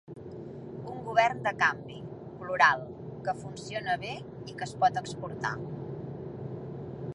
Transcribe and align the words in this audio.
Un 0.93 1.03
govern 1.09 1.43
de 1.47 1.51
canvi, 1.59 1.97
plural, 2.39 2.81
que 3.27 3.37
funciona 3.43 3.99
bé 4.07 4.17
i 4.53 4.57
que 4.61 4.69
es 4.69 4.75
pot 4.85 5.01
exportar. 5.05 5.55